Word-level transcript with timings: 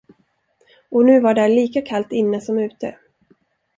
Och 0.89 1.05
nu 1.05 1.19
var 1.19 1.33
där 1.33 1.49
lika 1.49 1.81
kallt 1.81 2.11
inne 2.11 2.41
som 2.41 2.59
ute. 2.59 2.97